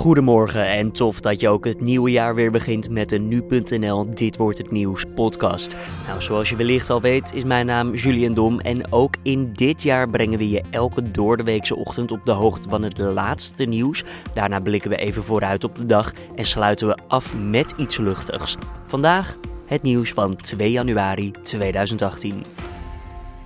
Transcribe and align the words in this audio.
Goedemorgen 0.00 0.66
en 0.66 0.92
tof 0.92 1.20
dat 1.20 1.40
je 1.40 1.48
ook 1.48 1.64
het 1.64 1.80
nieuwe 1.80 2.10
jaar 2.10 2.34
weer 2.34 2.50
begint 2.50 2.90
met 2.90 3.08
de 3.08 3.18
Nu.nl 3.18 4.14
Dit 4.14 4.36
Wordt 4.36 4.58
Het 4.58 4.70
Nieuws 4.70 5.04
podcast. 5.14 5.76
Nou, 6.06 6.22
zoals 6.22 6.48
je 6.48 6.56
wellicht 6.56 6.90
al 6.90 7.00
weet 7.00 7.34
is 7.34 7.44
mijn 7.44 7.66
naam 7.66 7.94
Julian 7.94 8.34
Dom 8.34 8.60
en 8.60 8.92
ook 8.92 9.14
in 9.22 9.52
dit 9.52 9.82
jaar 9.82 10.08
brengen 10.08 10.38
we 10.38 10.48
je 10.48 10.62
elke 10.70 11.10
doordeweekse 11.10 11.76
ochtend 11.76 12.12
op 12.12 12.20
de 12.24 12.32
hoogte 12.32 12.68
van 12.68 12.82
het 12.82 12.98
laatste 12.98 13.64
nieuws. 13.64 14.04
Daarna 14.34 14.60
blikken 14.60 14.90
we 14.90 14.96
even 14.96 15.24
vooruit 15.24 15.64
op 15.64 15.76
de 15.76 15.86
dag 15.86 16.12
en 16.36 16.44
sluiten 16.44 16.86
we 16.88 16.98
af 17.08 17.34
met 17.34 17.74
iets 17.76 17.96
luchtigs. 17.96 18.56
Vandaag 18.86 19.36
het 19.66 19.82
nieuws 19.82 20.12
van 20.12 20.36
2 20.36 20.70
januari 20.70 21.30
2018. 21.42 22.69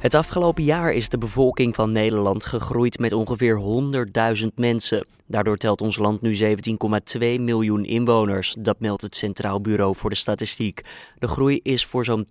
Het 0.04 0.14
afgelopen 0.14 0.64
jaar 0.64 0.92
is 0.92 1.08
de 1.08 1.18
bevolking 1.18 1.74
van 1.74 1.92
Nederland 1.92 2.46
gegroeid 2.46 2.98
met 2.98 3.12
ongeveer 3.12 3.60
100.000 4.42 4.46
mensen. 4.54 5.06
Daardoor 5.26 5.56
telt 5.56 5.80
ons 5.80 5.98
land 5.98 6.20
nu 6.20 6.36
17,2 6.36 7.18
miljoen 7.20 7.84
inwoners. 7.84 8.54
Dat 8.58 8.80
meldt 8.80 9.02
het 9.02 9.16
Centraal 9.16 9.60
Bureau 9.60 9.96
voor 9.96 10.10
de 10.10 10.16
Statistiek. 10.16 10.82
De 11.18 11.28
groei 11.28 11.60
is 11.62 11.84
voor 11.84 12.04
zo'n 12.04 12.26
80% 12.26 12.28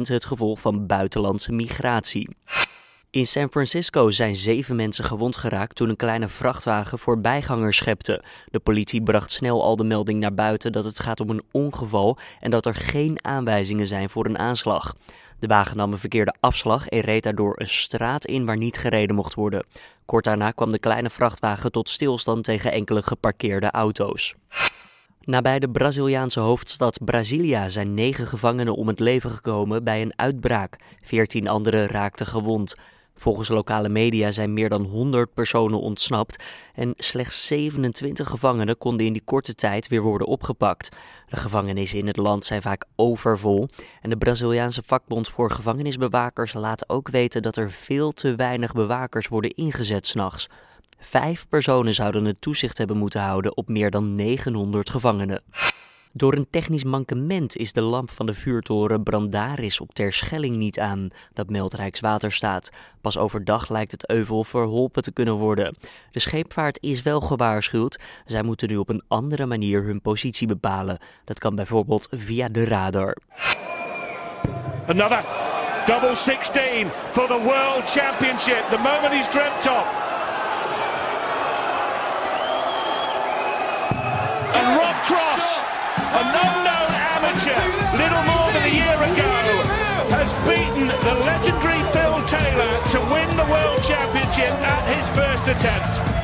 het 0.00 0.24
gevolg 0.24 0.60
van 0.60 0.86
buitenlandse 0.86 1.52
migratie. 1.52 2.36
In 3.10 3.26
San 3.26 3.50
Francisco 3.50 4.10
zijn 4.10 4.36
zeven 4.36 4.76
mensen 4.76 5.04
gewond 5.04 5.36
geraakt 5.36 5.76
toen 5.76 5.88
een 5.88 5.96
kleine 5.96 6.28
vrachtwagen 6.28 6.98
voorbijgangers 6.98 7.76
schepte. 7.76 8.24
De 8.50 8.58
politie 8.58 9.02
bracht 9.02 9.32
snel 9.32 9.62
al 9.62 9.76
de 9.76 9.84
melding 9.84 10.20
naar 10.20 10.34
buiten 10.34 10.72
dat 10.72 10.84
het 10.84 11.00
gaat 11.00 11.20
om 11.20 11.30
een 11.30 11.44
ongeval 11.50 12.18
en 12.40 12.50
dat 12.50 12.66
er 12.66 12.74
geen 12.74 13.24
aanwijzingen 13.24 13.86
zijn 13.86 14.08
voor 14.08 14.26
een 14.26 14.38
aanslag. 14.38 14.94
De 15.38 15.46
wagen 15.46 15.76
nam 15.76 15.92
een 15.92 15.98
verkeerde 15.98 16.34
afslag 16.40 16.88
en 16.88 17.00
reed 17.00 17.22
daardoor 17.22 17.54
een 17.56 17.68
straat 17.68 18.26
in 18.26 18.46
waar 18.46 18.56
niet 18.56 18.78
gereden 18.78 19.16
mocht 19.16 19.34
worden. 19.34 19.66
Kort 20.04 20.24
daarna 20.24 20.50
kwam 20.50 20.70
de 20.70 20.78
kleine 20.78 21.10
vrachtwagen 21.10 21.72
tot 21.72 21.88
stilstand 21.88 22.44
tegen 22.44 22.72
enkele 22.72 23.02
geparkeerde 23.02 23.70
auto's. 23.70 24.34
Nabij 25.20 25.58
de 25.58 25.70
Braziliaanse 25.70 26.40
hoofdstad 26.40 26.98
Brasilia 27.04 27.68
zijn 27.68 27.94
negen 27.94 28.26
gevangenen 28.26 28.74
om 28.74 28.88
het 28.88 29.00
leven 29.00 29.30
gekomen 29.30 29.84
bij 29.84 30.02
een 30.02 30.12
uitbraak. 30.16 30.76
Veertien 31.02 31.48
anderen 31.48 31.86
raakten 31.86 32.26
gewond. 32.26 32.74
Volgens 33.18 33.48
lokale 33.48 33.88
media 33.88 34.30
zijn 34.30 34.52
meer 34.52 34.68
dan 34.68 34.82
100 34.82 35.34
personen 35.34 35.80
ontsnapt 35.80 36.42
en 36.74 36.94
slechts 36.96 37.46
27 37.46 38.28
gevangenen 38.28 38.78
konden 38.78 39.06
in 39.06 39.12
die 39.12 39.22
korte 39.24 39.54
tijd 39.54 39.88
weer 39.88 40.02
worden 40.02 40.26
opgepakt. 40.26 40.88
De 41.28 41.36
gevangenissen 41.36 41.98
in 41.98 42.06
het 42.06 42.16
land 42.16 42.44
zijn 42.44 42.62
vaak 42.62 42.84
overvol 42.96 43.68
en 44.00 44.10
de 44.10 44.16
Braziliaanse 44.16 44.82
vakbond 44.82 45.28
voor 45.28 45.50
gevangenisbewakers 45.50 46.52
laat 46.52 46.88
ook 46.88 47.08
weten 47.08 47.42
dat 47.42 47.56
er 47.56 47.70
veel 47.70 48.12
te 48.12 48.34
weinig 48.34 48.72
bewakers 48.72 49.28
worden 49.28 49.54
ingezet 49.54 50.06
s'nachts. 50.06 50.48
Vijf 50.98 51.48
personen 51.48 51.94
zouden 51.94 52.24
het 52.24 52.40
toezicht 52.40 52.78
hebben 52.78 52.96
moeten 52.96 53.20
houden 53.20 53.56
op 53.56 53.68
meer 53.68 53.90
dan 53.90 54.14
900 54.14 54.90
gevangenen. 54.90 55.42
Door 56.12 56.34
een 56.34 56.46
technisch 56.50 56.84
mankement 56.84 57.56
is 57.56 57.72
de 57.72 57.82
lamp 57.82 58.10
van 58.10 58.26
de 58.26 58.34
vuurtoren 58.34 59.02
Brandaris 59.02 59.80
op 59.80 59.94
Terschelling 59.94 60.56
niet 60.56 60.78
aan. 60.78 61.08
Dat 61.32 61.50
meldt 61.50 61.74
Rijkswaterstaat. 61.74 62.70
Pas 63.00 63.18
overdag 63.18 63.68
lijkt 63.68 63.92
het 63.92 64.08
euvel 64.08 64.44
verholpen 64.44 65.02
te 65.02 65.12
kunnen 65.12 65.34
worden. 65.34 65.76
De 66.10 66.20
scheepvaart 66.20 66.82
is 66.82 67.02
wel 67.02 67.20
gewaarschuwd. 67.20 67.98
Zij 68.26 68.42
moeten 68.42 68.68
nu 68.68 68.76
op 68.76 68.88
een 68.88 69.02
andere 69.08 69.46
manier 69.46 69.82
hun 69.82 70.00
positie 70.00 70.46
bepalen. 70.46 70.98
Dat 71.24 71.38
kan 71.38 71.54
bijvoorbeeld 71.54 72.08
via 72.10 72.48
de 72.48 72.64
radar. 72.64 73.16
Another 74.86 75.24
double 75.86 76.14
16 76.14 76.88
for 77.12 77.26
the 77.26 77.40
World 77.42 77.90
Championship. 77.90 78.64
The 78.70 78.78
moment 78.78 79.12
he's 79.12 79.28
dreamt 79.28 79.66
of. 79.66 79.86
And 84.54 84.80
Rob 84.80 84.94
Cross 85.06 85.76
An 86.10 86.24
unknown 86.24 86.88
amateur, 87.20 87.52
little 88.00 88.24
more 88.24 88.50
than 88.52 88.62
a 88.64 88.72
year 88.72 88.96
ago, 88.96 89.34
has 90.08 90.32
beaten 90.48 90.88
the 90.88 91.14
legendary 91.26 91.82
Bill 91.92 92.24
Taylor 92.24 92.80
to 92.92 93.00
win 93.12 93.28
the 93.36 93.44
World 93.44 93.82
Championship 93.82 94.54
at 94.64 94.96
his 94.96 95.10
first 95.10 95.48
attempt. 95.48 96.17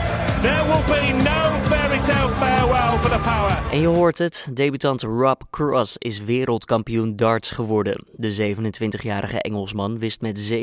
There 0.44 0.64
will 0.66 0.84
be 0.84 1.12
no 1.12 1.44
farewell 2.34 2.98
for 2.98 3.10
the 3.10 3.18
power. 3.18 3.72
En 3.72 3.80
je 3.80 3.86
hoort 3.86 4.18
het, 4.18 4.48
debutant 4.54 5.02
Rob 5.02 5.40
Cross 5.50 5.96
is 5.98 6.20
wereldkampioen 6.20 7.16
darts 7.16 7.50
geworden. 7.50 8.04
De 8.12 8.56
27-jarige 8.56 9.40
Engelsman 9.40 9.98
wist 9.98 10.20
met 10.20 10.52
7-2 10.52 10.56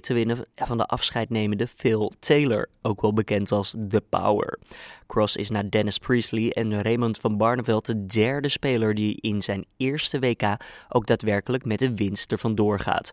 te 0.00 0.14
winnen 0.14 0.46
van 0.54 0.76
de 0.76 0.86
afscheidnemende 0.86 1.66
Phil 1.66 2.12
Taylor, 2.18 2.68
ook 2.82 3.00
wel 3.00 3.12
bekend 3.12 3.52
als 3.52 3.74
The 3.88 4.02
Power. 4.08 4.58
Cross 5.06 5.36
is 5.36 5.50
na 5.50 5.62
Dennis 5.62 5.98
Priestley 5.98 6.50
en 6.50 6.82
Raymond 6.82 7.18
van 7.18 7.36
Barneveld 7.36 7.86
de 7.86 8.06
derde 8.06 8.48
speler 8.48 8.94
die 8.94 9.20
in 9.20 9.42
zijn 9.42 9.64
eerste 9.76 10.18
WK 10.18 10.56
ook 10.88 11.06
daadwerkelijk 11.06 11.64
met 11.64 11.78
de 11.78 11.94
winst 11.94 12.32
ervan 12.32 12.54
doorgaat. 12.54 13.12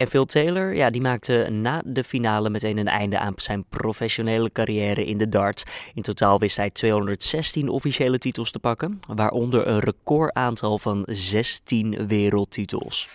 En 0.00 0.08
Phil 0.08 0.24
Taylor, 0.24 0.74
ja, 0.74 0.90
die 0.90 1.00
maakte 1.00 1.48
na 1.50 1.82
de 1.84 2.04
finale 2.04 2.50
meteen 2.50 2.78
een 2.78 2.88
einde 2.88 3.18
aan 3.18 3.32
zijn 3.36 3.64
professionele 3.68 4.52
carrière 4.52 5.04
in 5.04 5.18
de 5.18 5.28
darts. 5.28 5.64
In 5.94 6.02
totaal 6.02 6.38
wist 6.38 6.56
hij 6.56 6.70
216 6.70 7.68
officiële 7.68 8.18
titels 8.18 8.50
te 8.50 8.58
pakken, 8.58 9.00
waaronder 9.08 9.66
een 9.66 9.78
recordaantal 9.78 10.78
van 10.78 11.02
16 11.06 12.06
wereldtitels. 12.06 13.08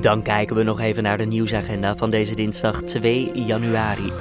Dan 0.00 0.22
kijken 0.22 0.56
we 0.56 0.62
nog 0.62 0.80
even 0.80 1.02
naar 1.02 1.18
de 1.18 1.24
nieuwsagenda 1.24 1.96
van 1.96 2.10
deze 2.10 2.34
dinsdag 2.34 2.82
2 2.82 3.30
januari. 3.34 4.12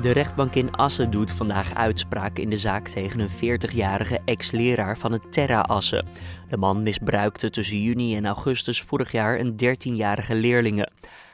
De 0.00 0.10
rechtbank 0.10 0.54
in 0.54 0.70
Assen 0.70 1.10
doet 1.10 1.32
vandaag 1.32 1.74
uitspraak 1.74 2.38
in 2.38 2.50
de 2.50 2.58
zaak 2.58 2.88
tegen 2.88 3.20
een 3.20 3.30
40-jarige 3.30 4.20
ex-leraar 4.24 4.98
van 4.98 5.12
het 5.12 5.32
Terra 5.32 5.60
Assen. 5.60 6.06
De 6.48 6.56
man 6.56 6.82
misbruikte 6.82 7.50
tussen 7.50 7.82
juni 7.82 8.16
en 8.16 8.26
augustus 8.26 8.82
vorig 8.82 9.12
jaar 9.12 9.40
een 9.40 9.52
13-jarige 9.52 10.34
leerlinge. 10.34 10.88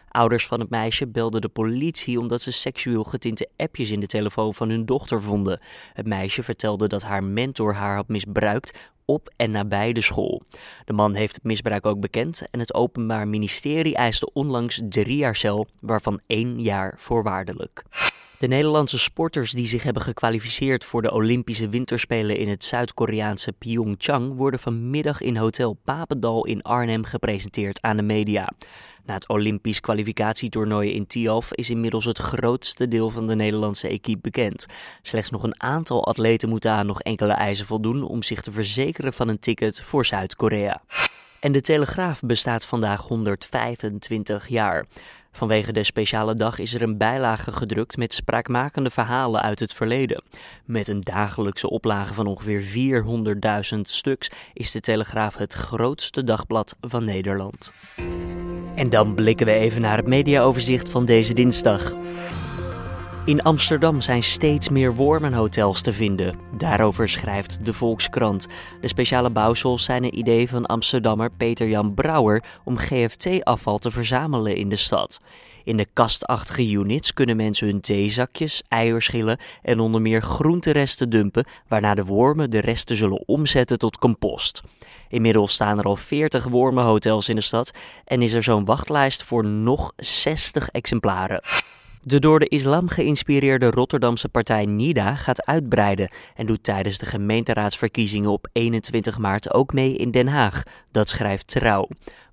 Ouders 0.08 0.46
van 0.46 0.60
het 0.60 0.70
meisje 0.70 1.06
belden 1.06 1.40
de 1.40 1.48
politie 1.48 2.18
omdat 2.18 2.42
ze 2.42 2.52
seksueel 2.52 3.04
getinte 3.04 3.48
appjes 3.56 3.90
in 3.90 4.00
de 4.00 4.06
telefoon 4.06 4.54
van 4.54 4.68
hun 4.68 4.86
dochter 4.86 5.22
vonden. 5.22 5.60
Het 5.92 6.06
meisje 6.06 6.42
vertelde 6.42 6.88
dat 6.88 7.02
haar 7.02 7.24
mentor 7.24 7.74
haar 7.74 7.94
had 7.94 8.08
misbruikt 8.08 8.78
op 9.04 9.32
en 9.36 9.50
nabij 9.50 9.92
de 9.92 10.02
school. 10.02 10.42
De 10.84 10.92
man 10.92 11.14
heeft 11.14 11.34
het 11.34 11.44
misbruik 11.44 11.86
ook 11.86 12.00
bekend 12.00 12.42
en 12.50 12.58
het 12.58 12.74
Openbaar 12.74 13.28
Ministerie 13.28 13.94
eiste 13.94 14.30
onlangs 14.32 14.82
drie 14.88 15.16
jaar 15.16 15.36
cel, 15.36 15.66
waarvan 15.80 16.20
één 16.26 16.60
jaar 16.60 16.94
voorwaardelijk. 16.96 17.82
De 18.38 18.46
Nederlandse 18.46 18.98
sporters 18.98 19.52
die 19.52 19.66
zich 19.66 19.82
hebben 19.82 20.02
gekwalificeerd 20.02 20.84
voor 20.84 21.02
de 21.02 21.12
Olympische 21.12 21.68
Winterspelen 21.68 22.36
in 22.36 22.48
het 22.48 22.64
Zuid-Koreaanse 22.64 23.52
Pyeongchang 23.52 24.36
worden 24.36 24.60
vanmiddag 24.60 25.20
in 25.20 25.36
Hotel 25.36 25.78
Papendal 25.84 26.46
in 26.46 26.62
Arnhem 26.62 27.04
gepresenteerd 27.04 27.82
aan 27.82 27.96
de 27.96 28.02
media. 28.02 28.48
Na 29.04 29.14
het 29.14 29.28
Olympisch 29.28 29.80
kwalificatietoernooi 29.80 30.92
in 30.92 31.06
Tialf 31.06 31.52
is 31.52 31.70
inmiddels 31.70 32.04
het 32.04 32.18
grootste 32.18 32.88
deel 32.88 33.10
van 33.10 33.26
de 33.26 33.34
Nederlandse 33.34 33.88
equipe 33.88 34.20
bekend. 34.20 34.66
Slechts 35.02 35.30
nog 35.30 35.42
een 35.42 35.62
aantal 35.62 36.06
atleten 36.06 36.48
moeten 36.48 36.70
aan 36.70 36.86
nog 36.86 37.00
enkele 37.00 37.32
eisen 37.32 37.66
voldoen 37.66 38.02
om 38.02 38.22
zich 38.22 38.42
te 38.42 38.52
verzekeren 38.52 39.12
van 39.12 39.28
een 39.28 39.40
ticket 39.40 39.82
voor 39.82 40.06
Zuid-Korea. 40.06 40.82
En 41.40 41.52
de 41.52 41.60
Telegraaf 41.60 42.20
bestaat 42.20 42.66
vandaag 42.66 43.00
125 43.00 44.48
jaar. 44.48 44.86
Vanwege 45.36 45.72
de 45.72 45.84
speciale 45.84 46.34
dag 46.34 46.58
is 46.58 46.74
er 46.74 46.82
een 46.82 46.98
bijlage 46.98 47.52
gedrukt 47.52 47.96
met 47.96 48.14
spraakmakende 48.14 48.90
verhalen 48.90 49.42
uit 49.42 49.60
het 49.60 49.72
verleden. 49.74 50.22
Met 50.64 50.88
een 50.88 51.00
dagelijkse 51.00 51.70
oplage 51.70 52.14
van 52.14 52.26
ongeveer 52.26 52.62
400.000 53.74 53.80
stuks 53.80 54.30
is 54.52 54.70
de 54.70 54.80
Telegraaf 54.80 55.36
het 55.36 55.52
grootste 55.52 56.24
dagblad 56.24 56.76
van 56.80 57.04
Nederland. 57.04 57.72
En 58.74 58.90
dan 58.90 59.14
blikken 59.14 59.46
we 59.46 59.52
even 59.52 59.80
naar 59.80 59.96
het 59.96 60.06
mediaoverzicht 60.06 60.88
van 60.88 61.04
deze 61.04 61.34
dinsdag. 61.34 61.92
In 63.26 63.42
Amsterdam 63.42 64.00
zijn 64.00 64.22
steeds 64.22 64.68
meer 64.68 64.94
wormenhotels 64.94 65.82
te 65.82 65.92
vinden. 65.92 66.38
Daarover 66.56 67.08
schrijft 67.08 67.64
de 67.64 67.72
Volkskrant. 67.72 68.48
De 68.80 68.88
speciale 68.88 69.30
bouwsels 69.30 69.84
zijn 69.84 70.04
een 70.04 70.18
idee 70.18 70.48
van 70.48 70.66
Amsterdammer 70.66 71.30
Peter-Jan 71.30 71.94
Brouwer 71.94 72.44
om 72.64 72.78
GFT-afval 72.78 73.78
te 73.78 73.90
verzamelen 73.90 74.56
in 74.56 74.68
de 74.68 74.76
stad. 74.76 75.20
In 75.64 75.76
de 75.76 75.86
kastachtige 75.92 76.70
units 76.70 77.12
kunnen 77.12 77.36
mensen 77.36 77.66
hun 77.66 77.80
theezakjes, 77.80 78.62
eierschillen 78.68 79.38
en 79.62 79.80
onder 79.80 80.00
meer 80.00 80.22
groenteresten 80.22 81.10
dumpen, 81.10 81.46
waarna 81.68 81.94
de 81.94 82.04
wormen 82.04 82.50
de 82.50 82.60
resten 82.60 82.96
zullen 82.96 83.28
omzetten 83.28 83.78
tot 83.78 83.98
compost. 83.98 84.62
Inmiddels 85.08 85.52
staan 85.52 85.78
er 85.78 85.84
al 85.84 85.96
40 85.96 86.44
wormenhotels 86.44 87.28
in 87.28 87.36
de 87.36 87.42
stad 87.42 87.72
en 88.04 88.22
is 88.22 88.32
er 88.32 88.42
zo'n 88.42 88.64
wachtlijst 88.64 89.22
voor 89.22 89.44
nog 89.44 89.92
60 89.96 90.68
exemplaren. 90.68 91.42
De 92.06 92.18
door 92.18 92.38
de 92.38 92.48
islam 92.48 92.88
geïnspireerde 92.88 93.70
Rotterdamse 93.70 94.28
partij 94.28 94.66
NIDA 94.66 95.14
gaat 95.14 95.46
uitbreiden 95.46 96.08
en 96.34 96.46
doet 96.46 96.62
tijdens 96.62 96.98
de 96.98 97.06
gemeenteraadsverkiezingen 97.06 98.30
op 98.30 98.48
21 98.52 99.18
maart 99.18 99.54
ook 99.54 99.72
mee 99.72 99.96
in 99.96 100.10
Den 100.10 100.26
Haag. 100.26 100.62
Dat 100.90 101.08
schrijft 101.08 101.46
Trouw. 101.46 101.88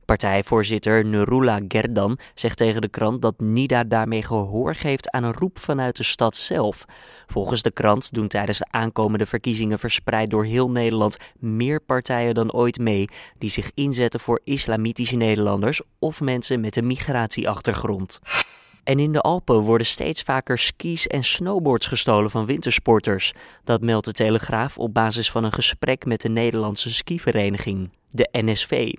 Partijvoorzitter 0.06 1.06
Nurullah 1.06 1.64
Gerdan 1.68 2.20
zegt 2.34 2.58
tegen 2.58 2.82
de 2.82 2.90
krant 2.90 3.22
dat 3.22 3.40
NIDA 3.40 3.84
daarmee 3.84 4.24
gehoor 4.24 4.76
geeft 4.76 5.12
aan 5.12 5.24
een 5.24 5.34
roep 5.34 5.60
vanuit 5.60 5.98
de 5.98 6.04
stad 6.04 6.36
zelf. 6.36 6.86
Volgens 7.28 7.62
de 7.62 7.72
krant 7.72 8.14
doen 8.14 8.28
tijdens 8.28 8.58
de 8.58 8.68
aankomende 8.70 9.26
verkiezingen 9.26 9.80
verspreid 9.80 10.30
door 10.30 10.46
heel 10.46 10.70
Nederland 10.70 11.18
meer 11.40 11.82
partijen 11.82 12.34
dan 12.34 12.54
ooit 12.54 12.80
mee 12.80 13.08
die 13.38 13.50
zich 13.50 13.72
inzetten 13.74 14.20
voor 14.20 14.42
islamitische 14.44 15.16
Nederlanders 15.16 15.82
of 16.00 16.22
mensen 16.22 16.60
met 16.60 16.76
een 16.76 16.88
migratieachtergrond. 16.88 18.20
En 18.84 19.00
in 19.00 19.12
de 19.12 19.22
Alpen 19.22 19.60
worden 19.60 19.88
steeds 19.88 20.22
vaker 20.22 20.58
skis 20.58 21.08
en 21.08 21.24
snowboards 21.24 21.88
gestolen 21.88 22.32
van 22.32 22.46
wintersporters. 22.46 23.34
Dat 23.64 23.82
meldt 23.82 24.06
de 24.06 24.12
Telegraaf 24.12 24.78
op 24.78 24.94
basis 24.94 25.32
van 25.32 25.44
een 25.44 25.54
gesprek 25.54 26.06
met 26.06 26.22
de 26.22 26.30
Nederlandse 26.30 26.94
skivereniging, 26.94 27.90
de 28.10 28.30
NSV. 28.32 28.94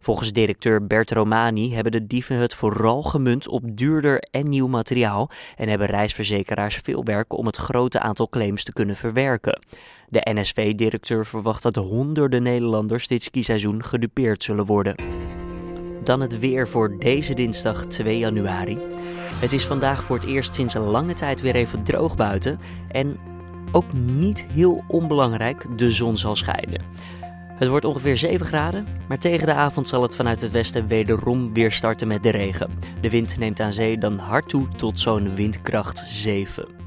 Volgens 0.00 0.32
directeur 0.32 0.86
Bert 0.86 1.10
Romani 1.10 1.74
hebben 1.74 1.92
de 1.92 2.06
dieven 2.06 2.36
het 2.36 2.54
vooral 2.54 3.02
gemunt 3.02 3.48
op 3.48 3.62
duurder 3.76 4.18
en 4.30 4.48
nieuw 4.48 4.66
materiaal 4.66 5.30
en 5.56 5.68
hebben 5.68 5.86
reisverzekeraars 5.86 6.76
veel 6.82 7.04
werk 7.04 7.32
om 7.32 7.46
het 7.46 7.56
grote 7.56 8.00
aantal 8.00 8.28
claims 8.28 8.64
te 8.64 8.72
kunnen 8.72 8.96
verwerken. 8.96 9.60
De 10.08 10.30
NSV-directeur 10.34 11.26
verwacht 11.26 11.62
dat 11.62 11.76
honderden 11.76 12.42
Nederlanders 12.42 13.08
dit 13.08 13.22
skiseizoen 13.22 13.84
gedupeerd 13.84 14.42
zullen 14.42 14.66
worden. 14.66 15.21
Dan 16.04 16.20
het 16.20 16.38
weer 16.38 16.68
voor 16.68 16.98
deze 16.98 17.34
dinsdag 17.34 17.86
2 17.86 18.18
januari. 18.18 18.78
Het 19.40 19.52
is 19.52 19.66
vandaag 19.66 20.02
voor 20.02 20.16
het 20.16 20.26
eerst 20.26 20.54
sinds 20.54 20.74
een 20.74 20.82
lange 20.82 21.14
tijd 21.14 21.40
weer 21.40 21.54
even 21.54 21.82
droog 21.82 22.16
buiten 22.16 22.60
en 22.88 23.18
ook 23.72 23.92
niet 23.92 24.44
heel 24.52 24.84
onbelangrijk, 24.88 25.78
de 25.78 25.90
zon 25.90 26.18
zal 26.18 26.36
schijnen. 26.36 26.80
Het 27.54 27.68
wordt 27.68 27.84
ongeveer 27.84 28.16
7 28.16 28.46
graden, 28.46 28.86
maar 29.08 29.18
tegen 29.18 29.46
de 29.46 29.54
avond 29.54 29.88
zal 29.88 30.02
het 30.02 30.14
vanuit 30.14 30.40
het 30.40 30.50
westen 30.50 30.86
wederom 30.86 31.52
weer 31.52 31.72
starten 31.72 32.08
met 32.08 32.22
de 32.22 32.30
regen. 32.30 32.70
De 33.00 33.10
wind 33.10 33.38
neemt 33.38 33.60
aan 33.60 33.72
zee 33.72 33.98
dan 33.98 34.18
hard 34.18 34.48
toe 34.48 34.68
tot 34.76 35.00
zo'n 35.00 35.34
windkracht 35.34 35.98
7. 36.06 36.81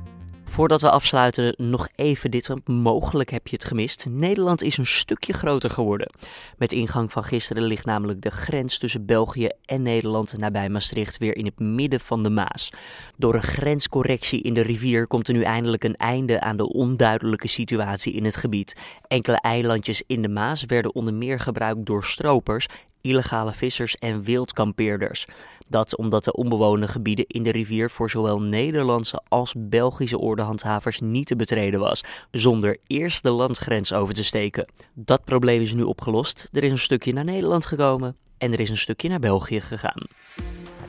Voordat 0.55 0.81
we 0.81 0.89
afsluiten, 0.89 1.53
nog 1.57 1.87
even 1.95 2.31
dit. 2.31 2.49
Mogelijk 2.65 3.29
heb 3.29 3.47
je 3.47 3.55
het 3.55 3.65
gemist. 3.65 4.05
Nederland 4.09 4.63
is 4.63 4.77
een 4.77 4.85
stukje 4.85 5.33
groter 5.33 5.69
geworden. 5.69 6.11
Met 6.57 6.71
ingang 6.71 7.11
van 7.11 7.23
gisteren 7.23 7.63
ligt 7.63 7.85
namelijk 7.85 8.21
de 8.21 8.29
grens 8.29 8.77
tussen 8.77 9.05
België 9.05 9.49
en 9.65 9.81
Nederland 9.81 10.37
nabij 10.37 10.69
Maastricht 10.69 11.17
weer 11.17 11.35
in 11.35 11.45
het 11.45 11.59
midden 11.59 11.99
van 11.99 12.23
de 12.23 12.29
Maas. 12.29 12.69
Door 13.17 13.35
een 13.35 13.43
grenscorrectie 13.43 14.41
in 14.41 14.53
de 14.53 14.61
rivier 14.61 15.07
komt 15.07 15.27
er 15.27 15.33
nu 15.33 15.41
eindelijk 15.41 15.83
een 15.83 15.95
einde 15.95 16.41
aan 16.41 16.57
de 16.57 16.73
onduidelijke 16.73 17.47
situatie 17.47 18.13
in 18.13 18.25
het 18.25 18.35
gebied. 18.35 18.75
Enkele 19.07 19.37
eilandjes 19.37 20.03
in 20.07 20.21
de 20.21 20.29
Maas 20.29 20.65
werden 20.65 20.95
onder 20.95 21.13
meer 21.13 21.39
gebruikt 21.39 21.85
door 21.85 22.03
stropers 22.03 22.67
illegale 23.05 23.53
vissers 23.53 23.95
en 23.95 24.23
wildkampeerders. 24.23 25.25
Dat 25.67 25.97
omdat 25.97 26.23
de 26.23 26.33
onbewoonde 26.33 26.87
gebieden 26.87 27.25
in 27.27 27.43
de 27.43 27.51
rivier 27.51 27.89
voor 27.89 28.09
zowel 28.09 28.41
Nederlandse 28.41 29.21
als 29.27 29.53
Belgische 29.57 30.19
ordehandhavers 30.19 30.99
niet 30.99 31.27
te 31.27 31.35
betreden 31.35 31.79
was, 31.79 32.03
zonder 32.31 32.77
eerst 32.87 33.23
de 33.23 33.29
landsgrens 33.29 33.93
over 33.93 34.13
te 34.13 34.23
steken. 34.23 34.67
Dat 34.93 35.23
probleem 35.23 35.61
is 35.61 35.73
nu 35.73 35.83
opgelost. 35.83 36.49
Er 36.51 36.63
is 36.63 36.71
een 36.71 36.79
stukje 36.79 37.13
naar 37.13 37.23
Nederland 37.23 37.65
gekomen 37.65 38.15
en 38.37 38.53
er 38.53 38.59
is 38.59 38.69
een 38.69 38.77
stukje 38.77 39.09
naar 39.09 39.19
België 39.19 39.61
gegaan. 39.61 40.03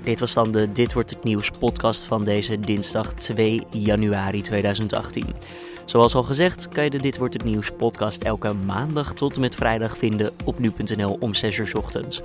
Dit 0.03 0.21
was 0.21 0.35
dan 0.35 0.53
de 0.53 0.73
Dit 0.73 0.93
wordt 0.93 1.11
het 1.11 1.25
nieuws 1.25 1.51
podcast 1.51 2.05
van 2.05 2.25
deze 2.25 2.61
dinsdag 2.61 3.13
2 3.13 3.67
januari 3.71 4.43
2018. 4.43 5.25
Zoals 5.87 6.15
al 6.15 6.23
gezegd 6.23 6.69
kan 6.69 6.85
je 6.85 6.91
de 6.91 6.99
Dit 6.99 7.19
Wordt 7.19 7.35
Het 7.35 7.45
Nieuws 7.45 7.71
podcast 7.71 8.23
elke 8.23 8.53
maandag 8.53 9.15
tot 9.15 9.35
en 9.35 9.41
met 9.41 9.55
vrijdag 9.55 9.99
vinden 9.99 10.33
op 10.45 10.59
nu.nl 10.59 11.17
om 11.21 11.35
6 11.35 11.59
uur 11.59 11.73
ochtends. 11.77 12.23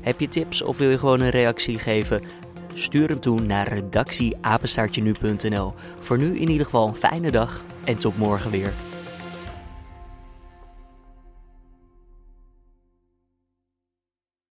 Heb 0.00 0.20
je 0.20 0.28
tips 0.28 0.62
of 0.62 0.76
wil 0.76 0.90
je 0.90 0.98
gewoon 0.98 1.20
een 1.20 1.30
reactie 1.30 1.78
geven? 1.78 2.22
Stuur 2.74 3.08
hem 3.08 3.20
toe 3.20 3.40
naar 3.40 3.68
redactieapenstaartje 3.68 5.02
nu.nl. 5.02 5.74
Voor 6.00 6.18
nu 6.18 6.38
in 6.38 6.48
ieder 6.48 6.64
geval 6.64 6.88
een 6.88 6.94
fijne 6.94 7.30
dag 7.30 7.62
en 7.84 7.98
tot 7.98 8.18
morgen 8.18 8.50
weer. 8.50 8.72